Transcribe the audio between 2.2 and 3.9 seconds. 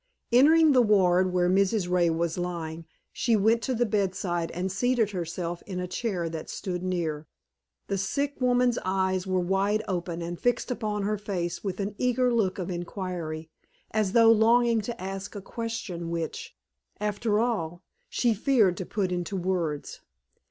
lying, she went to the